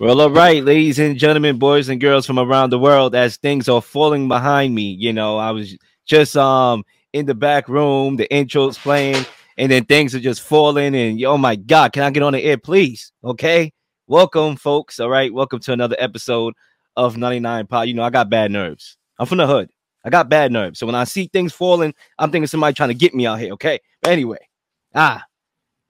[0.00, 3.68] Well, all right, ladies and gentlemen, boys and girls from around the world, as things
[3.68, 5.76] are falling behind me, you know, I was
[6.06, 9.26] just um in the back room, the intro's playing,
[9.58, 10.94] and then things are just falling.
[10.94, 13.12] And oh my god, can I get on the air, please?
[13.22, 13.74] Okay,
[14.06, 15.00] welcome, folks.
[15.00, 16.54] All right, welcome to another episode
[16.96, 17.86] of 99 Pod.
[17.86, 18.96] You know, I got bad nerves.
[19.18, 19.68] I'm from the hood.
[20.02, 20.78] I got bad nerves.
[20.78, 23.52] So when I see things falling, I'm thinking somebody trying to get me out here.
[23.52, 24.48] Okay, but anyway,
[24.94, 25.22] ah,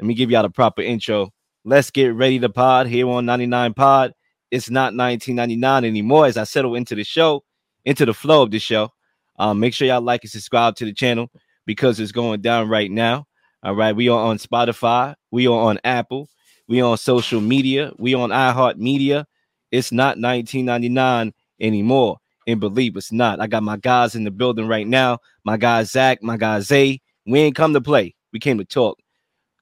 [0.01, 1.31] let me give y'all the proper intro.
[1.65, 4.15] Let's get ready to pod here on 99 Pod.
[4.51, 7.45] It's not 1999 anymore as I settle into the show,
[7.85, 8.91] into the flow of the show.
[9.39, 11.31] Um, make sure y'all like and subscribe to the channel
[11.67, 13.27] because it's going down right now.
[13.63, 16.31] All right, we are on Spotify, we are on Apple,
[16.67, 19.27] we on social media, we on iHeartMedia.
[19.71, 22.17] It's not 1999 anymore.
[22.47, 23.39] And believe it's not.
[23.39, 25.19] I got my guys in the building right now.
[25.45, 27.03] My guy Zac, my guy Zay.
[27.27, 28.15] We ain't come to play.
[28.33, 28.99] We came to talk.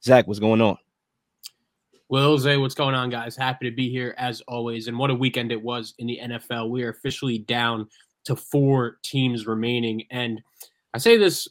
[0.04, 0.78] Zac, what's going on?
[2.10, 3.36] Will Zay, what's going on, guys?
[3.36, 4.88] Happy to be here as always.
[4.88, 6.70] And what a weekend it was in the NFL.
[6.70, 7.86] We are officially down
[8.24, 10.04] to four teams remaining.
[10.10, 10.40] And
[10.94, 11.46] I say this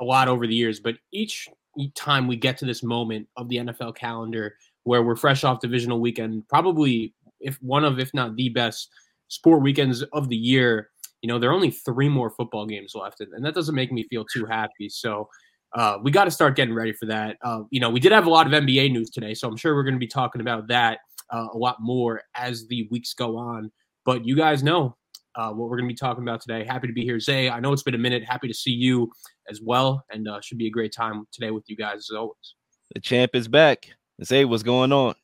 [0.00, 1.48] a lot over the years, but each
[1.94, 6.00] time we get to this moment of the NFL calendar where we're fresh off divisional
[6.00, 8.90] weekend, probably if one of, if not the best
[9.28, 13.20] sport weekends of the year, you know, there are only three more football games left.
[13.20, 14.88] And that doesn't make me feel too happy.
[14.88, 15.28] So
[15.74, 17.36] uh, we got to start getting ready for that.
[17.42, 19.74] Uh, you know, we did have a lot of NBA news today, so I'm sure
[19.74, 20.98] we're going to be talking about that
[21.30, 23.70] uh, a lot more as the weeks go on.
[24.04, 24.96] But you guys know
[25.34, 26.64] uh, what we're going to be talking about today.
[26.64, 27.48] Happy to be here, Zay.
[27.48, 28.22] I know it's been a minute.
[28.24, 29.10] Happy to see you
[29.48, 32.54] as well, and uh, should be a great time today with you guys as always.
[32.94, 33.88] The champ is back.
[34.22, 35.14] Zay, what's going on?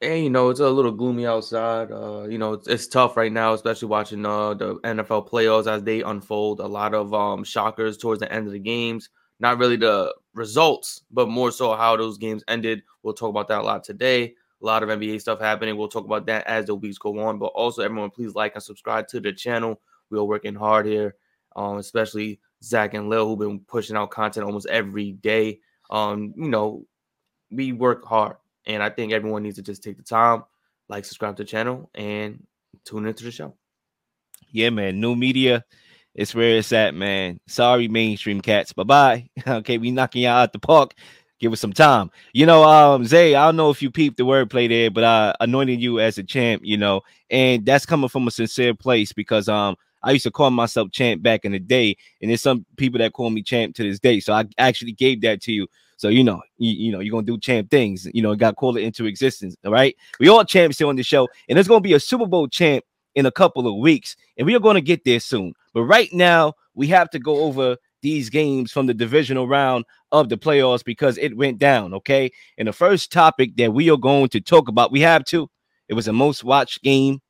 [0.00, 1.90] Hey, you know, it's a little gloomy outside.
[1.92, 5.82] Uh, you know, it's, it's tough right now, especially watching uh, the NFL playoffs as
[5.82, 6.60] they unfold.
[6.60, 9.08] A lot of um, shockers towards the end of the games
[9.44, 12.82] not really the results, but more so how those games ended.
[13.02, 14.34] We'll talk about that a lot today.
[14.62, 15.76] A lot of NBA stuff happening.
[15.76, 17.38] We'll talk about that as the weeks go on.
[17.38, 19.82] But also, everyone, please like and subscribe to the channel.
[20.08, 21.16] We are working hard here,
[21.56, 25.60] um, especially Zac and Leel, who've been pushing out content almost every day.
[25.90, 26.86] Um, you know,
[27.50, 30.44] we work hard, and I think everyone needs to just take the time,
[30.88, 32.42] like, subscribe to the channel, and
[32.86, 33.54] tune into the show.
[34.52, 35.00] Yeah, man.
[35.00, 35.66] New media
[36.14, 37.40] it's where it's at, man.
[37.46, 38.72] Sorry, mainstream cats.
[38.72, 39.28] Bye bye.
[39.46, 40.94] okay, we knocking y'all out the park.
[41.40, 42.10] Give us some time.
[42.32, 45.34] You know, um, Zay, I don't know if you peeped the wordplay there, but I
[45.40, 49.48] anointed you as a champ, you know, and that's coming from a sincere place because
[49.48, 52.98] um I used to call myself champ back in the day, and there's some people
[52.98, 54.20] that call me champ to this day.
[54.20, 55.66] So I actually gave that to you.
[55.96, 58.06] So you know, you, you know, you're gonna do champ things.
[58.12, 59.56] You know, got to call it into existence.
[59.64, 62.26] All right, we all champs here on the show, and there's gonna be a Super
[62.26, 65.54] Bowl champ in a couple of weeks, and we are to get there soon.
[65.74, 70.28] But right now, we have to go over these games from the divisional round of
[70.28, 71.92] the playoffs because it went down.
[71.94, 72.30] Okay.
[72.56, 75.50] And the first topic that we are going to talk about, we have to,
[75.88, 77.20] it was the most watched game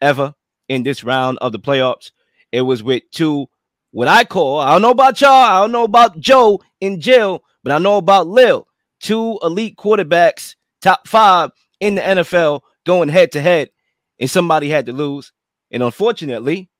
[0.00, 0.34] ever
[0.68, 2.10] in this round of the playoffs.
[2.50, 3.46] It was with two,
[3.90, 7.42] what I call, I don't know about y'all, I don't know about Joe in jail,
[7.62, 8.66] but I know about Leel,
[9.00, 13.70] two elite quarterbacks, top five in the NFL going head to head
[14.18, 15.32] and somebody had to lose.
[15.70, 16.70] And unfortunately,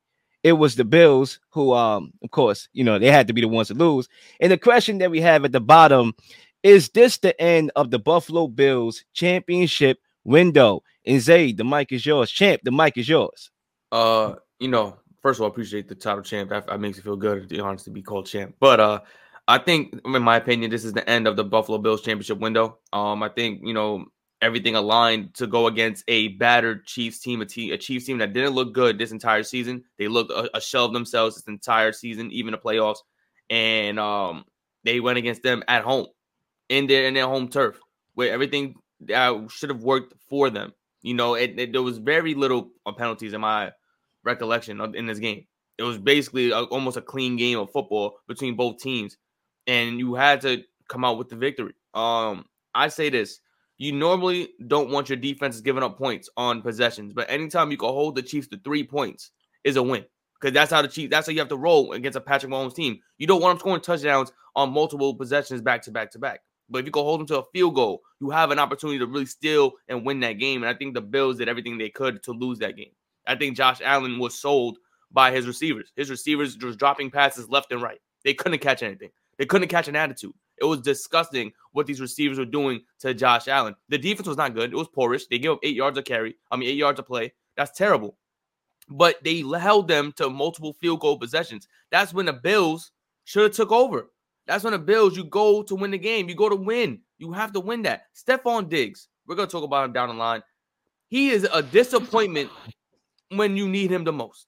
[0.42, 3.48] it was the Bills who, um, of course, you know, they had to be the
[3.48, 4.08] ones to lose.
[4.40, 6.14] And the question that we have at the bottom
[6.62, 10.82] is this the end of the Buffalo Bills championship window?
[11.04, 12.30] And Zay, the mic is yours.
[12.30, 13.50] Champ, the mic is yours.
[13.90, 16.50] Uh, you know, first of all, I appreciate the title champ.
[16.50, 18.54] That, that makes me feel good, to be honest, to be called champ.
[18.60, 19.00] But uh,
[19.48, 22.78] I think, in my opinion, this is the end of the Buffalo Bills championship window.
[22.92, 24.06] Um, I think you know
[24.42, 28.32] everything aligned to go against a battered Chiefs team, a, team, a Chiefs team that
[28.32, 29.84] didn't look good this entire season.
[29.98, 32.98] They looked a, a shell of themselves this entire season, even the playoffs,
[33.48, 34.44] and um,
[34.84, 36.06] they went against them at home
[36.68, 37.78] in their in their home turf,
[38.14, 38.74] where everything
[39.14, 40.72] uh, should have worked for them.
[41.02, 43.72] You know, it, it, there was very little penalties in my
[44.24, 45.46] recollection of, in this game.
[45.78, 49.16] It was basically a, almost a clean game of football between both teams,
[49.68, 51.74] and you had to come out with the victory.
[51.94, 53.40] Um, I say this
[53.82, 57.88] you normally don't want your defenses giving up points on possessions, but anytime you can
[57.88, 59.32] hold the Chiefs to three points
[59.64, 60.04] is a win.
[60.40, 62.76] Because that's how the Chiefs, that's how you have to roll against a Patrick Mahomes
[62.76, 63.00] team.
[63.18, 66.42] You don't want them scoring touchdowns on multiple possessions back to back to back.
[66.68, 69.06] But if you can hold them to a field goal, you have an opportunity to
[69.06, 70.62] really steal and win that game.
[70.62, 72.92] And I think the Bills did everything they could to lose that game.
[73.26, 74.78] I think Josh Allen was sold
[75.10, 75.92] by his receivers.
[75.96, 78.00] His receivers was dropping passes left and right.
[78.24, 79.10] They couldn't catch anything.
[79.38, 80.34] They couldn't catch an attitude.
[80.62, 83.74] It was disgusting what these receivers were doing to Josh Allen.
[83.88, 84.72] The defense was not good.
[84.72, 85.26] It was poorish.
[85.26, 86.36] They gave up eight yards of carry.
[86.52, 87.32] I mean, eight yards of play.
[87.56, 88.16] That's terrible.
[88.88, 91.66] But they held them to multiple field goal possessions.
[91.90, 92.92] That's when the Bills
[93.24, 94.10] should have took over.
[94.46, 96.28] That's when the Bills, you go to win the game.
[96.28, 97.00] You go to win.
[97.18, 98.04] You have to win that.
[98.14, 100.42] Stefon Diggs, we're going to talk about him down the line.
[101.08, 102.50] he is a disappointment
[103.30, 104.46] when you need him the most.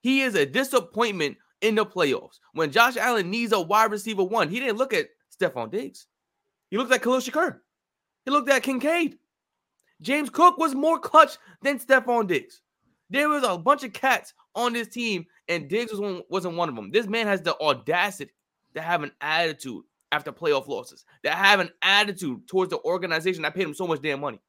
[0.00, 2.38] He is a disappointment in the playoffs.
[2.52, 5.08] When Josh Allen needs a wide receiver one, he didn't look at
[5.40, 6.06] Stefon Diggs.
[6.70, 7.60] He looked at Khalil Shakir.
[8.24, 9.18] He looked at Kincaid.
[10.00, 12.62] James Cook was more clutch than Stefon Diggs.
[13.10, 16.68] There was a bunch of cats on this team, and Diggs was one, wasn't one
[16.68, 16.90] of them.
[16.90, 18.32] This man has the audacity
[18.74, 19.82] to have an attitude
[20.12, 24.00] after playoff losses, that have an attitude towards the organization that paid him so much
[24.02, 24.40] damn money.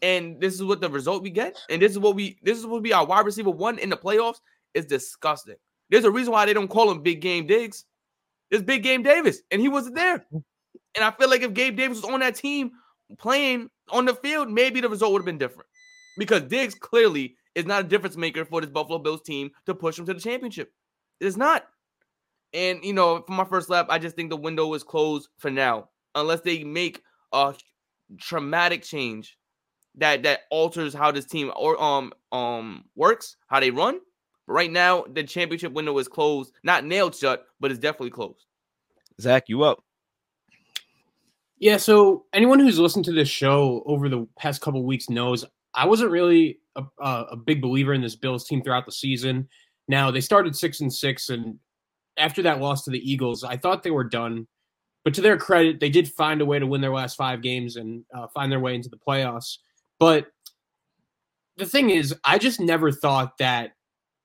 [0.00, 1.58] And this is what the result we get.
[1.70, 3.96] And this is what we this is what be our wide receiver one in the
[3.96, 4.40] playoffs.
[4.74, 5.56] Is disgusting.
[5.90, 7.84] There's a reason why they don't call him Big Game Diggs.
[8.52, 10.24] It's Big Game Davis, and he wasn't there.
[10.94, 12.72] And I feel like if Gabe Davis was on that team
[13.18, 15.68] playing on the field, maybe the result would have been different.
[16.18, 19.96] Because Diggs clearly is not a difference maker for this Buffalo Bills team to push
[19.96, 20.70] them to the championship.
[21.18, 21.64] It is not.
[22.52, 25.50] And you know, for my first lap, I just think the window is closed for
[25.50, 27.02] now, unless they make
[27.32, 27.54] a
[28.20, 29.38] traumatic change
[29.96, 34.00] that that alters how this team or um um works, how they run.
[34.46, 38.46] But right now, the championship window is closed, not nailed shut, but it's definitely closed.
[39.20, 39.82] Zac, you up?
[41.58, 41.76] Yeah.
[41.76, 45.44] So anyone who's listened to this show over the past couple weeks knows
[45.74, 49.48] I wasn't really a, a big believer in this Bills team throughout the season.
[49.88, 51.58] Now they started six and six, and
[52.16, 54.46] after that loss to the Eagles, I thought they were done.
[55.04, 57.76] But to their credit, they did find a way to win their last five games
[57.76, 59.58] and uh, find their way into the playoffs.
[59.98, 60.28] But
[61.56, 63.72] the thing is, I just never thought that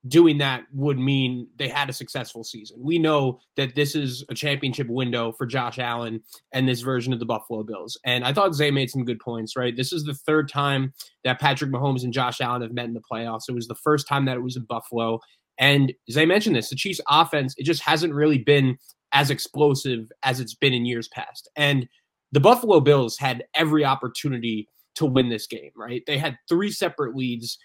[0.07, 2.77] doing that would mean they had a successful season.
[2.80, 6.21] We know that this is a championship window for Josh Allen
[6.54, 8.00] and this version of the Buffalo Bills.
[8.06, 9.75] And I thought Zay made some good points, right?
[9.75, 10.94] This is the third time
[11.24, 13.50] that Patrick Mahomes and Josh Allen have met in the playoffs.
[13.50, 15.19] It was the first time that it was in Buffalo.
[15.57, 18.77] And as I mentioned this, the Chiefs offense, it just hasn't really been
[19.13, 21.50] as explosive as it's been in years past.
[21.56, 21.88] And
[22.31, 26.04] the Buffalo Bills had every opportunity to win this game, right?
[26.07, 27.57] They had three separate leads.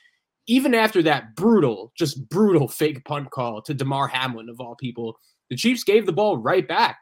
[0.47, 5.17] Even after that brutal, just brutal fake punt call to Damar Hamlin, of all people,
[5.51, 6.99] the Chiefs gave the ball right back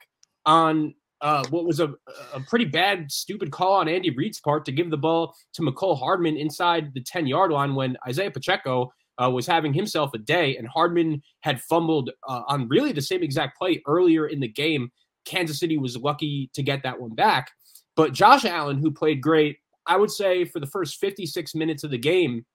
[0.47, 1.93] on uh, what was a,
[2.33, 5.99] a pretty bad, stupid call on Andy Reid's part to give the ball to Mecole
[5.99, 8.91] Hardman inside the 10 yard line when Isaiah Pacheco
[9.23, 13.23] uh, was having himself a day, and Hardman had fumbled uh, on really the same
[13.23, 14.91] exact play earlier in the game.
[15.27, 17.51] Kansas City was lucky to get that one back.
[17.97, 21.91] But Josh Allen, who played great, I would say for the first 56 minutes of
[21.91, 22.47] the game,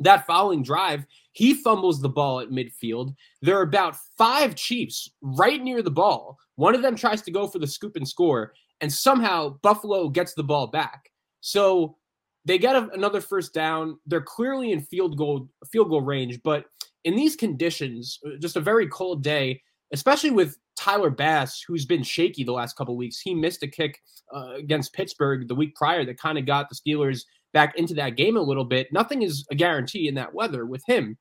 [0.00, 3.14] that following drive, he fumbles the ball at midfield.
[3.42, 6.38] There are about five Chiefs right near the ball.
[6.56, 10.34] One of them tries to go for the scoop and score, and somehow Buffalo gets
[10.34, 11.10] the ball back.
[11.40, 11.96] So
[12.44, 13.98] they get a, another first down.
[14.06, 16.66] They're clearly in field goal field goal range, but
[17.04, 19.62] in these conditions, uh, just a very cold day,
[19.92, 23.20] especially with Tyler Bass, who's been shaky the last couple weeks.
[23.20, 24.00] He missed a kick
[24.34, 27.22] uh, against Pittsburgh the week prior that kind of got the Steelers
[27.56, 28.92] back into that game a little bit.
[28.92, 31.16] Nothing is a guarantee in that weather with him.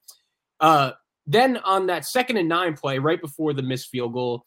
[0.60, 0.92] Uh,
[1.26, 4.44] then on that second and nine play, right before the missed field goal,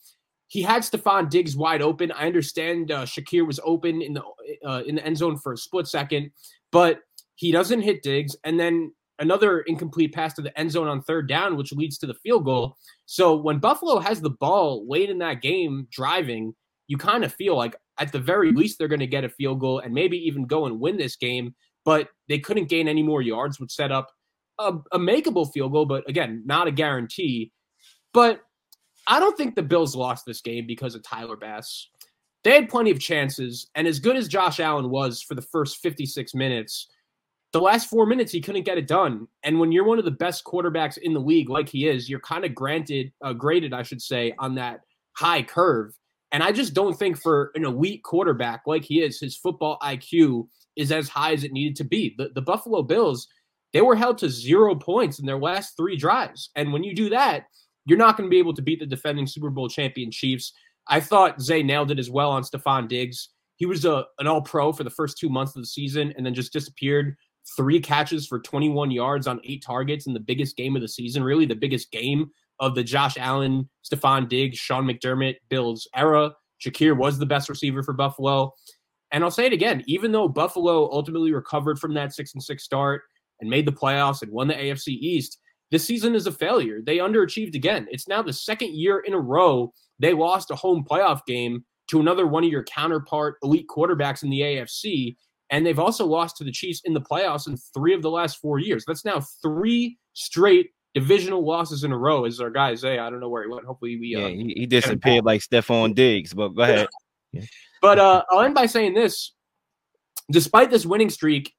[0.48, 2.12] he had Stefon Diggs wide open.
[2.12, 4.22] I understand uh, Shakir was open in the
[4.66, 6.30] uh, in the end zone for a split second,
[6.70, 7.00] but
[7.36, 11.26] he doesn't hit Diggs, and then another incomplete pass to the end zone on third
[11.26, 12.76] down, which leads to the field goal.
[13.06, 16.54] So when Buffalo has the ball late in that game driving,
[16.86, 19.60] you kind of feel like at the very least they're going to get a field
[19.60, 21.54] goal and maybe even go and win this game.
[21.88, 24.12] But they couldn't gain any more yards, which set up
[24.58, 27.50] a, a makeable field goal, but again, not a guarantee.
[28.12, 28.42] But
[29.06, 31.88] I don't think the Bills lost this game because of Tyler Bass.
[32.44, 35.78] They had plenty of chances, and as good as Josh Allen was for the first
[35.78, 36.88] 56 minutes,
[37.54, 39.26] the last four minutes he couldn't get it done.
[39.42, 42.20] And when you're one of the best quarterbacks in the league, like he is, you're
[42.20, 44.80] kind of granted, uh, graded, I should say, on that
[45.14, 45.98] high curve.
[46.32, 50.48] And I just don't think for an elite quarterback like he is, his football IQ
[50.78, 52.14] is as high as it needed to be.
[52.16, 53.26] The, the Buffalo Bills,
[53.74, 56.50] they were held to zero points in their last three drives.
[56.56, 57.44] And when you do that,
[57.84, 60.52] you're not going to be able to beat the defending Super Bowl champion Chiefs.
[60.86, 63.28] I thought Zay nailed it as well on Stefon Diggs.
[63.56, 66.24] He was a, an all pro for the first two months of the season and
[66.24, 67.16] then just disappeared.
[67.56, 71.24] Three catches for 21 yards on eight targets in the biggest game of the season,
[71.24, 72.30] really the biggest game
[72.60, 76.32] of the Josh Allen, Stefon Diggs, Sean McDermott, Bills era.
[76.64, 78.52] Shakir was the best receiver for Buffalo.
[79.12, 82.64] And I'll say it again, even though Buffalo ultimately recovered from that six and six
[82.64, 83.02] start
[83.40, 85.38] and made the playoffs and won the AFC East,
[85.70, 86.80] this season is a failure.
[86.84, 87.86] They underachieved again.
[87.90, 92.00] It's now the second year in a row they lost a home playoff game to
[92.00, 95.16] another one of your counterpart elite quarterbacks in the AFC.
[95.50, 98.38] And they've also lost to the Chiefs in the playoffs in three of the last
[98.38, 98.84] four years.
[98.86, 102.98] That's now three straight divisional losses in a row, as our guy say.
[102.98, 103.64] I don't know where he went.
[103.64, 104.08] Hopefully, we.
[104.08, 106.88] Yeah, uh, he, he disappeared like Stefon Diggs, but go ahead.
[107.82, 109.32] But uh, I'll end by saying this:
[110.30, 111.52] despite this winning streak,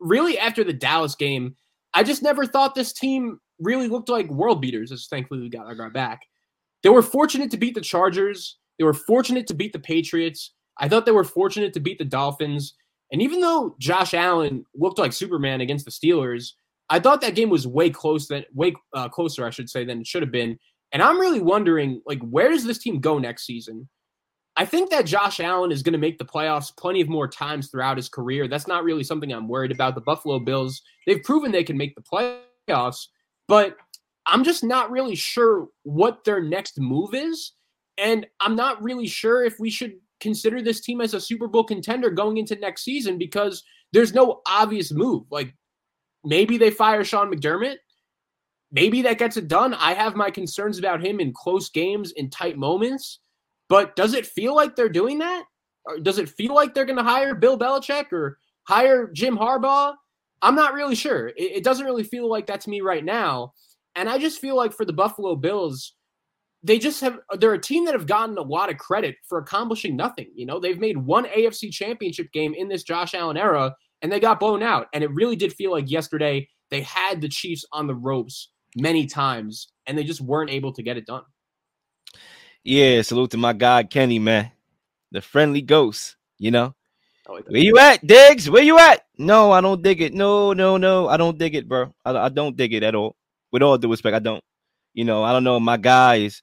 [0.00, 1.56] really after the Dallas game,
[1.94, 4.92] I just never thought this team really looked like world beaters.
[4.92, 6.22] As thankfully we got our back.
[6.82, 8.58] They were fortunate to beat the Chargers.
[8.78, 10.52] They were fortunate to beat the Patriots.
[10.78, 12.74] I thought they were fortunate to beat the Dolphins.
[13.12, 16.52] And even though Josh Allen looked like Superman against the Steelers,
[16.88, 20.00] I thought that game was way close than way uh, closer, I should say, than
[20.00, 20.58] it should have been.
[20.92, 23.88] And I'm really wondering, like, where does this team go next season?
[24.56, 27.68] I think that Josh Allen is going to make the playoffs plenty of more times
[27.68, 28.48] throughout his career.
[28.48, 29.94] That's not really something I'm worried about.
[29.94, 32.02] The Buffalo Bills, they've proven they can make the
[32.68, 33.06] playoffs,
[33.48, 33.76] but
[34.26, 37.52] I'm just not really sure what their next move is.
[37.98, 41.64] And I'm not really sure if we should consider this team as a Super Bowl
[41.64, 45.24] contender going into next season because there's no obvious move.
[45.30, 45.54] Like
[46.24, 47.76] maybe they fire Sean McDermott.
[48.70, 49.74] Maybe that gets it done.
[49.74, 53.18] I have my concerns about him in close games, in tight moments.
[53.72, 55.44] But does it feel like they're doing that?
[55.86, 58.36] Or does it feel like they're going to hire Bill Belichick or
[58.68, 59.94] hire Jim Harbaugh?
[60.42, 61.28] I'm not really sure.
[61.28, 63.54] It, it doesn't really feel like that to me right now.
[63.94, 65.94] And I just feel like for the Buffalo Bills,
[66.62, 69.96] they just have they're a team that have gotten a lot of credit for accomplishing
[69.96, 70.28] nothing.
[70.34, 74.20] You know, they've made one AFC championship game in this Josh Allen era and they
[74.20, 74.88] got blown out.
[74.92, 79.06] And it really did feel like yesterday they had the Chiefs on the ropes many
[79.06, 81.22] times and they just weren't able to get it done.
[82.64, 84.52] Yeah, salute to my guy Kenny, man.
[85.10, 86.74] The friendly ghost, you know.
[87.28, 88.50] Like Where you at, Diggs?
[88.50, 89.04] Where you at?
[89.16, 90.12] No, I don't dig it.
[90.12, 91.08] No, no, no.
[91.08, 91.94] I don't dig it, bro.
[92.04, 93.16] I, I don't dig it at all.
[93.52, 94.42] With all due respect, I don't.
[94.92, 95.58] You know, I don't know.
[95.60, 96.42] My guy is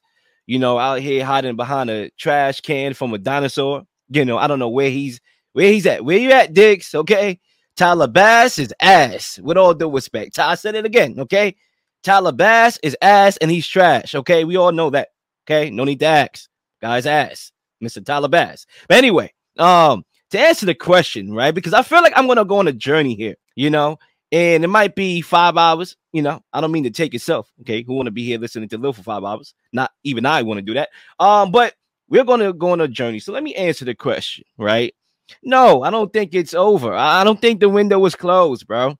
[0.50, 3.84] you know, out here hiding behind a trash can from a dinosaur.
[4.08, 5.20] You know, I don't know where he's
[5.52, 6.04] where he's at.
[6.04, 6.92] Where you at, Diggs?
[6.92, 7.38] Okay.
[7.76, 9.38] Tyler Bass is ass.
[9.40, 10.34] With all due respect.
[10.34, 11.20] Ty said it again.
[11.20, 11.54] Okay.
[12.02, 14.16] Tyler Bass is ass and he's trash.
[14.16, 14.42] Okay.
[14.42, 15.10] We all know that.
[15.50, 15.70] Okay.
[15.70, 16.48] No need to ask.
[16.80, 17.50] Guy's ass.
[17.82, 18.04] Mr.
[18.04, 18.66] Tyler Bass.
[18.88, 21.54] But anyway, um, to answer the question, right?
[21.54, 23.98] Because I feel like I'm gonna go on a journey here, you know,
[24.30, 25.96] and it might be five hours.
[26.12, 27.50] You know, I don't mean to take yourself.
[27.62, 29.54] Okay, who want to be here listening to Live for five hours?
[29.72, 30.90] Not even I want to do that.
[31.18, 31.74] Um, but
[32.08, 33.18] we're gonna go on a journey.
[33.18, 34.94] So let me answer the question, right?
[35.42, 36.92] No, I don't think it's over.
[36.92, 38.96] I don't think the window is closed, bro.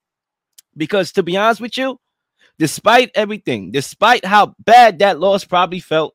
[0.77, 2.01] Because to be honest with you,
[2.59, 6.15] despite everything, despite how bad that loss probably felt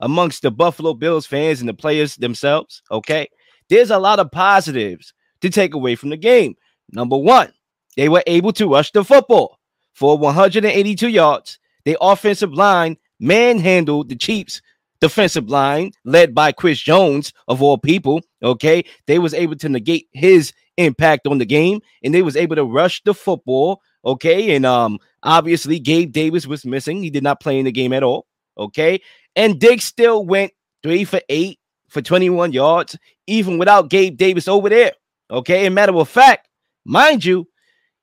[0.00, 3.28] amongst the Buffalo Bills fans and the players themselves, okay,
[3.68, 6.54] there's a lot of positives to take away from the game.
[6.90, 7.52] Number one,
[7.96, 9.58] they were able to rush the football
[9.92, 11.58] for 182 yards.
[11.84, 14.62] The offensive line manhandled the Chiefs
[15.00, 18.84] defensive line led by Chris Jones of all people, okay?
[19.06, 22.64] They was able to negate his impact on the game and they was able to
[22.64, 24.54] rush the football, okay?
[24.54, 27.02] And um obviously Gabe Davis was missing.
[27.02, 28.26] He did not play in the game at all,
[28.56, 29.00] okay?
[29.38, 30.52] And Diggs still went
[30.82, 34.92] 3 for 8 for 21 yards even without Gabe Davis over there,
[35.30, 35.64] okay?
[35.64, 36.48] And matter of fact,
[36.84, 37.46] mind you,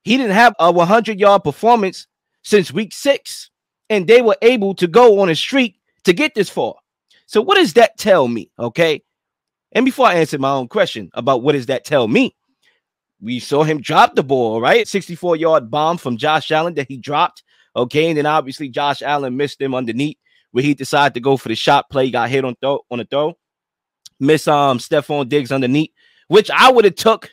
[0.04, 2.08] he didn't have a 100 yard performance
[2.44, 3.50] since week six,
[3.90, 6.76] and they were able to go on a streak to get this far.
[7.26, 8.50] So, what does that tell me?
[8.58, 9.02] Okay.
[9.74, 12.34] And before I answer my own question about what does that tell me,
[13.20, 14.88] we saw him drop the ball, right?
[14.88, 17.44] 64 yard bomb from Josh Allen that he dropped.
[17.76, 18.08] Okay.
[18.08, 20.18] And then obviously Josh Allen missed him underneath
[20.56, 23.04] where he decided to go for the shot play, got hit on throw on the
[23.04, 23.38] throw.
[24.22, 25.92] Miss um Stefon Diggs underneath,
[26.30, 27.30] which I would have took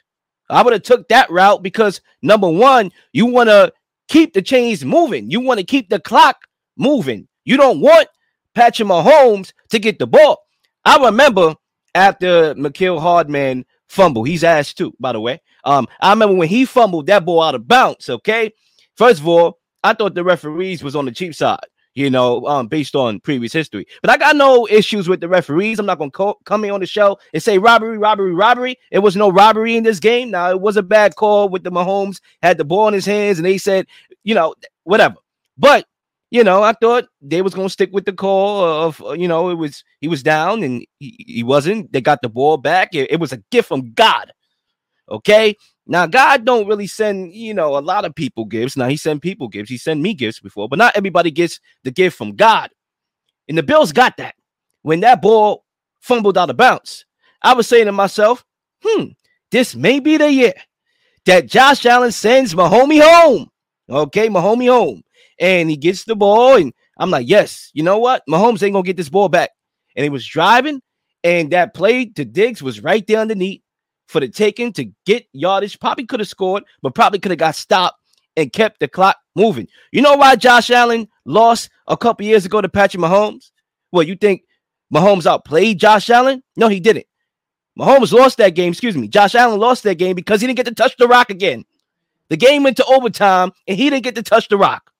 [0.50, 3.72] I would have took that route because number one, you want to
[4.08, 5.30] keep the chains moving.
[5.30, 6.36] You want to keep the clock
[6.76, 7.28] moving.
[7.44, 8.08] You don't want
[8.56, 10.42] Patrick Mahomes to get the ball.
[10.84, 11.54] I remember
[11.94, 15.40] after Mecole Hardman fumble, he's asked too, by the way.
[15.62, 18.10] Um, I remember when he fumbled that ball out of bounds.
[18.10, 18.50] Okay,
[18.96, 21.60] first of all, I thought the referees was on the cheap side
[21.94, 23.86] you know, um, based on previous history.
[24.00, 25.78] But I got no issues with the referees.
[25.78, 28.78] I'm not going to co- come in on the show and say robbery, robbery, robbery.
[28.90, 30.30] It was no robbery in this game.
[30.30, 33.38] Now, it was a bad call with the Mahomes, had the ball in his hands,
[33.38, 33.86] and they said,
[34.24, 35.16] you know, whatever.
[35.58, 35.86] But,
[36.30, 39.50] you know, I thought they was going to stick with the call of, you know,
[39.50, 41.92] it was, he was down and he, he wasn't.
[41.92, 42.94] They got the ball back.
[42.94, 44.32] It, it was a gift from God.
[45.10, 45.56] Okay.
[45.86, 48.76] Now, God don't really send, you know, a lot of people gifts.
[48.76, 49.70] Now, He send people gifts.
[49.70, 52.70] He sent me gifts before, but not everybody gets the gift from God.
[53.48, 54.34] And the Bills got that.
[54.82, 55.64] When that ball
[56.00, 57.04] fumbled out of bounds,
[57.42, 58.44] I was saying to myself,
[58.84, 59.06] hmm,
[59.50, 60.54] this may be the year
[61.26, 63.50] that Josh Allen sends Mahomie home.
[63.88, 65.02] Okay, Mahomie home.
[65.38, 66.56] And he gets the ball.
[66.56, 68.22] And I'm like, yes, you know what?
[68.28, 69.50] Mahomes ain't going to get this ball back.
[69.96, 70.80] And he was driving.
[71.24, 73.61] And that play to Diggs was right there underneath
[74.12, 75.80] for the taking to get yardage.
[75.80, 77.98] Probably could have scored, but probably could have got stopped
[78.36, 79.66] and kept the clock moving.
[79.90, 83.50] You know why Josh Allen lost a couple years ago to Patrick Mahomes?
[83.90, 84.42] Well, you think
[84.94, 86.42] Mahomes outplayed Josh Allen?
[86.56, 87.06] No, he didn't.
[87.78, 88.72] Mahomes lost that game.
[88.72, 89.08] Excuse me.
[89.08, 91.64] Josh Allen lost that game because he didn't get to touch the rock again.
[92.28, 94.90] The game went to overtime, and he didn't get to touch the rock.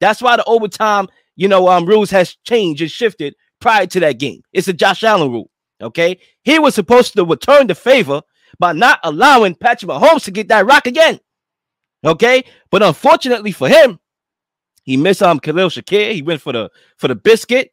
[0.00, 4.18] That's why the overtime, you know, um, rules has changed and shifted prior to that
[4.18, 4.42] game.
[4.52, 5.50] It's a Josh Allen rule.
[5.80, 8.22] Okay, he was supposed to return the favor
[8.58, 11.20] by not allowing Patrick Mahomes to get that rock again.
[12.04, 13.98] Okay, but unfortunately for him,
[14.84, 16.12] he missed um Khalil Shakir.
[16.12, 17.72] He went for the for the biscuit,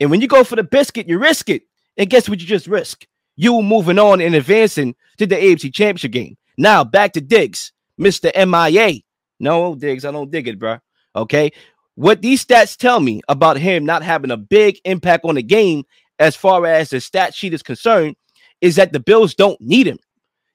[0.00, 1.62] and when you go for the biscuit, you risk it.
[1.96, 2.40] And guess what?
[2.40, 6.36] You just risk you moving on and advancing to the AFC Championship game.
[6.56, 9.00] Now back to Diggs, Mister MIA.
[9.40, 10.78] No, Diggs, I don't dig it, bro.
[11.16, 11.52] Okay,
[11.96, 15.84] what these stats tell me about him not having a big impact on the game
[16.18, 18.16] as far as the stat sheet is concerned
[18.60, 19.98] is that the Bills don't need him.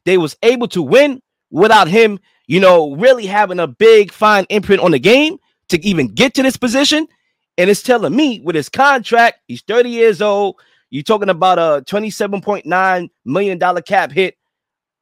[0.10, 4.82] They was able to win without him, you know, really having a big fine imprint
[4.82, 5.38] on the game
[5.68, 7.08] to even get to this position.
[7.60, 10.56] And it's telling me with his contract, he's 30 years old.
[10.90, 14.36] You're talking about a $27.9 million cap hit.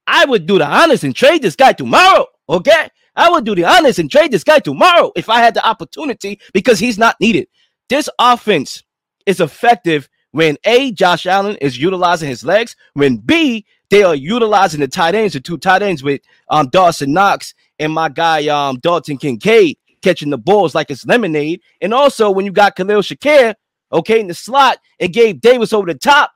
[0.05, 2.25] I would do the honors and trade this guy tomorrow.
[2.49, 2.89] Okay.
[3.15, 6.41] I would do the honors and trade this guy tomorrow if I had the opportunity
[6.51, 7.47] because he's not needed.
[7.87, 8.83] This offense
[9.25, 14.79] is effective when A, Josh Allen is utilizing his legs, when B, they are utilizing
[14.79, 18.79] the tight ends, the two tight ends with um Dawson Knox and my guy um
[18.79, 21.61] Dalton Kincaid catching the balls like it's lemonade.
[21.81, 23.55] And also when you got Khalil Shakir,
[23.91, 26.31] okay, in the slot and Gabe Davis over the top,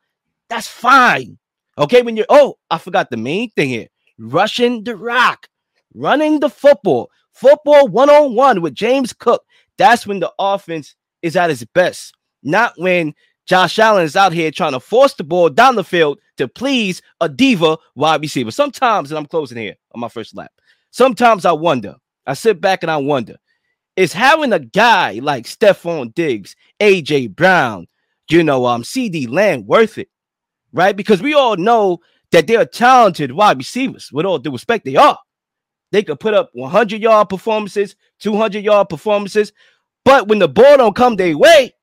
[0.50, 1.38] that's fine.
[1.78, 3.88] Okay, when you're oh, I forgot the main thing here.
[4.18, 5.48] Rushing the rock
[5.94, 9.44] running the football, football one on one with James Cook.
[9.78, 13.14] That's when the offense is at its best, not when
[13.48, 17.02] Josh Allen is out here trying to force the ball down the field to please
[17.20, 18.52] a diva wide receiver.
[18.52, 20.52] Sometimes, and I'm closing here on my first lap,
[20.92, 23.36] sometimes I wonder, I sit back and I wonder,
[23.96, 27.88] is having a guy like Stefon Diggs, AJ Brown,
[28.30, 30.10] you know, um, CeeDee Lamb worth it?
[30.72, 30.96] Right?
[30.96, 32.00] Because we all know
[32.32, 34.10] that they're talented wide receivers.
[34.12, 35.20] With all due respect, they are.
[35.92, 39.52] They could put up 100 yard performances, 200 yard performances,
[40.06, 41.74] but when the ball don't come their way,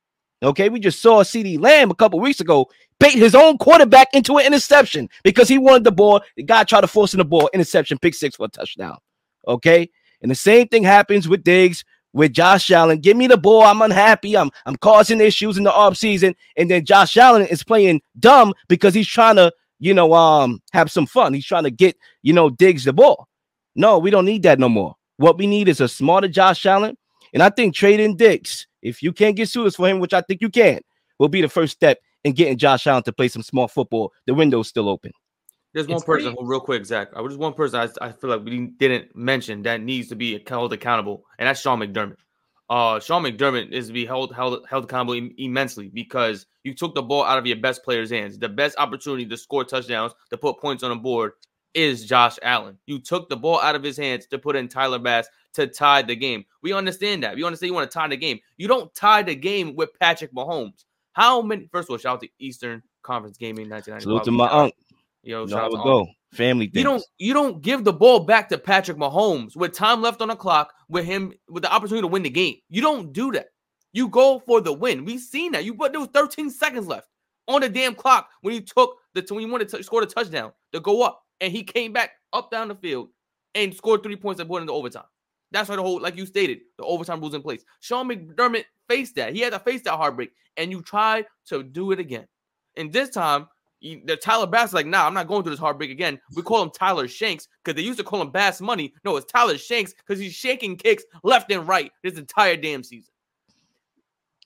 [0.42, 4.38] okay, we just saw CeeDee Lamb a couple weeks ago bait his own quarterback into
[4.38, 6.20] an interception because he wanted the ball.
[6.36, 8.98] The guy tried to force in the ball, interception, pick six for a touchdown.
[9.46, 9.88] Okay,
[10.20, 13.00] and the same thing happens with Diggs, with Josh Allen.
[13.00, 13.62] Give me the ball.
[13.62, 14.36] I'm unhappy.
[14.36, 18.52] I'm I'm causing issues in the off season, and then Josh Allen is playing dumb
[18.68, 21.34] because he's trying to, you know, um, have some fun.
[21.34, 23.28] He's trying to get, you know, Diggs the ball.
[23.74, 24.96] No, we don't need that no more.
[25.18, 26.96] What we need is a smarter Josh Allen.
[27.32, 30.40] And I think trading Diggs, if you can't get suitors for him, which I think
[30.40, 30.80] you can,
[31.18, 34.12] will be the first step in getting Josh Allen to play some small football.
[34.26, 35.12] The window's still open.
[35.74, 36.48] There's one it's person, pretty...
[36.48, 37.08] real quick, Zac.
[37.14, 40.16] I was just one person I, I, feel like we didn't mention that needs to
[40.16, 42.16] be held accountable, and that's Sean McDermott.
[42.70, 46.94] Uh, Sean McDermott is to be held held held accountable Im- immensely because you took
[46.94, 48.38] the ball out of your best player's hands.
[48.38, 51.32] The best opportunity to score touchdowns, to put points on the board,
[51.74, 52.78] is Josh Allen.
[52.86, 56.02] You took the ball out of his hands to put in Tyler Bass to tie
[56.02, 56.44] the game.
[56.62, 57.36] We understand that.
[57.36, 58.38] We understand you want to tie the game.
[58.56, 60.84] You don't tie the game with Patrick Mahomes.
[61.12, 61.68] How many?
[61.72, 64.02] First of all, shout out to Eastern Conference Gaming 1990.
[64.04, 64.78] Salute to my uncle.
[65.22, 66.06] Yo, shout out to go.
[66.32, 66.76] Family things.
[66.76, 70.28] You don't you don't give the ball back to Patrick Mahomes with time left on
[70.28, 72.56] the clock with him with the opportunity to win the game.
[72.68, 73.46] You don't do that.
[73.92, 75.04] You go for the win.
[75.04, 75.64] We've seen that.
[75.64, 77.08] You but there was 13 seconds left
[77.46, 80.52] on the damn clock when you took the when you wanted to score the touchdown
[80.72, 83.08] to go up and he came back up down the field
[83.54, 85.04] and scored three points and put into overtime.
[85.50, 87.64] That's why the whole, like you stated, the overtime rules in place.
[87.80, 89.34] Sean McDermott faced that.
[89.34, 92.26] He had to face that heartbreak, and you tried to do it again.
[92.76, 93.48] And this time,
[93.80, 96.20] the Tyler Bass like, nah, I'm not going through this heartbreak again.
[96.34, 98.92] We call him Tyler Shanks because they used to call him Bass Money.
[99.04, 103.12] No, it's Tyler Shanks because he's shaking kicks left and right this entire damn season.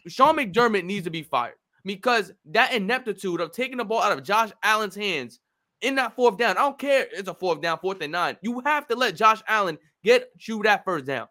[0.09, 4.23] Sean McDermott needs to be fired because that ineptitude of taking the ball out of
[4.23, 5.41] Josh Allen's hands
[5.83, 6.57] in that fourth down.
[6.57, 7.07] I don't care.
[7.13, 8.37] It's a fourth down, fourth and nine.
[8.41, 11.27] You have to let Josh Allen get you that first down.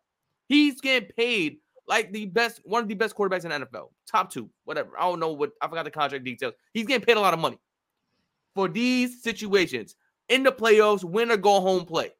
[0.47, 4.31] He's getting paid like the best, one of the best quarterbacks in the NFL, top
[4.31, 4.91] two, whatever.
[4.97, 6.53] I don't know what I forgot the contract details.
[6.73, 7.59] He's getting paid a lot of money
[8.53, 9.95] for these situations
[10.29, 12.11] in the playoffs, win or go home play.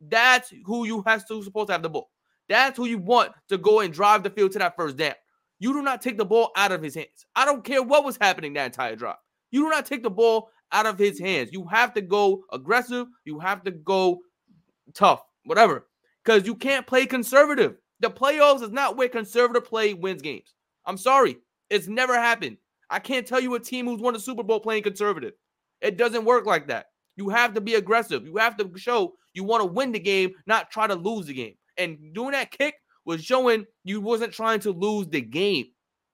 [0.00, 2.10] That's who you have to supposed to have the ball.
[2.48, 5.14] That's who you want to go and drive the field to that first down.
[5.58, 7.26] You do not take the ball out of his hands.
[7.34, 9.16] I don't care what was happening that entire drive.
[9.50, 11.50] You do not take the ball out of his hands.
[11.52, 13.06] You have to go aggressive.
[13.24, 14.18] You have to go
[14.92, 15.86] tough, whatever,
[16.22, 17.76] because you can't play conservative.
[18.00, 20.52] The playoffs is not where conservative play wins games.
[20.84, 21.38] I'm sorry.
[21.70, 22.58] It's never happened.
[22.90, 25.32] I can't tell you a team who's won a Super Bowl playing conservative.
[25.80, 26.86] It doesn't work like that.
[27.16, 28.26] You have to be aggressive.
[28.26, 31.34] You have to show you want to win the game, not try to lose the
[31.34, 31.54] game.
[31.78, 35.66] And doing that kick was showing you wasn't trying to lose the game.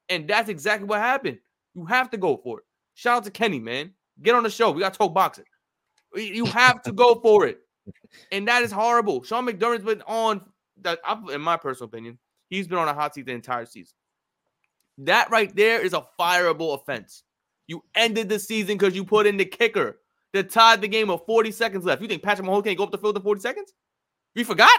[0.08, 1.38] And that's exactly what happened.
[1.74, 2.64] You have to go for it.
[2.94, 3.92] Shout out to Kenny, man.
[4.22, 4.70] Get on the show.
[4.70, 5.44] We got to talk boxing.
[6.14, 7.58] You have to go for it.
[8.32, 9.22] and that is horrible.
[9.22, 10.42] Sean McDermott's been on
[10.82, 10.98] that,
[11.32, 13.94] in my personal opinion, he's been on a hot seat the entire season.
[14.98, 17.22] That right there is a fireable offense.
[17.66, 20.00] You ended the season because you put in the kicker
[20.32, 22.02] that tied the game with 40 seconds left.
[22.02, 23.72] You think Patrick Mahomes can't go up the field in 40 seconds?
[24.34, 24.78] You forgot?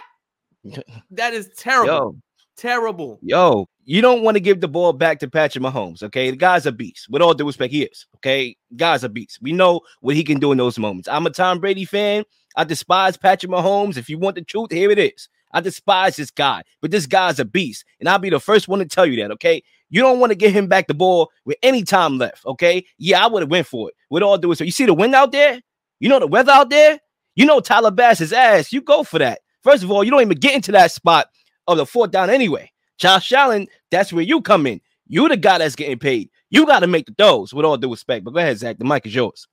[1.12, 1.88] that is terrible.
[1.94, 2.16] Yo,
[2.58, 3.20] terrible.
[3.22, 6.04] Yo, you don't want to give the ball back to Patrick Mahomes.
[6.04, 7.08] Okay, the guy's a beast.
[7.10, 8.06] With all due respect, he is.
[8.18, 9.40] Okay, guy's a beast.
[9.42, 11.10] We know what he can do in those moments.
[11.10, 12.24] I'm a Tom Brady fan.
[12.56, 13.98] I despise Patrick Mahomes.
[13.98, 15.30] If you want the truth, here it is.
[15.54, 18.80] I despise this guy, but this guy's a beast, and I'll be the first one
[18.80, 19.32] to tell you that.
[19.32, 22.46] Okay, you don't want to get him back the ball with any time left.
[22.46, 23.96] Okay, yeah, I would have went for it.
[24.10, 25.60] With all due respect, you see the wind out there.
[26.00, 27.00] You know the weather out there.
[27.36, 28.72] You know Tyler Bass's ass.
[28.72, 29.42] You go for that.
[29.64, 31.28] First of all, you don't even get into that spot
[31.68, 32.72] of the fourth down anyway.
[33.02, 34.80] Josh Allen, that's where you come in.
[35.08, 36.30] You the guy that's getting paid.
[36.52, 38.24] You got to make the throws with all due respect.
[38.24, 38.78] But go ahead, Zac.
[38.78, 39.48] The mic is yours.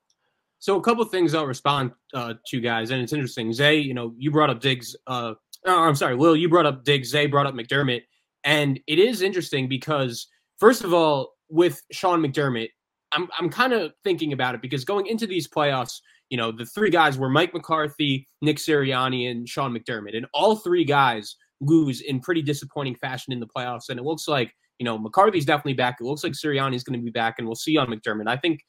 [0.58, 3.52] So a couple things I'll respond uh, to, guys, and it's interesting.
[3.54, 4.94] Zay, you know, you brought up Diggs.
[5.06, 5.32] Uh,
[5.66, 6.36] oh, I'm sorry, Will.
[6.36, 7.08] You brought up Diggs.
[7.08, 8.02] Zay brought up McDermott,
[8.44, 10.26] and it is interesting because
[10.58, 12.68] first of all, with Sean McDermott,
[13.12, 16.66] I'm I'm kind of thinking about it because going into these playoffs, you know, the
[16.66, 22.00] three guys were Mike McCarthy, Nick Sirianni, and Sean McDermott, and all three guys lose
[22.00, 23.88] in pretty disappointing fashion in the playoffs.
[23.88, 25.98] And it looks like you know McCarthy's definitely back.
[26.00, 28.28] It looks like Sirianni's going to be back, and we'll see on McDermott.
[28.28, 28.60] I think